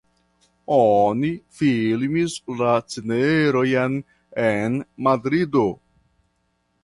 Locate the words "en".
4.47-4.79